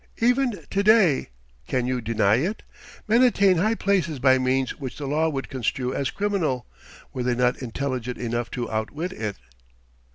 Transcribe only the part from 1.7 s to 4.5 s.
you deny it? men attain high places by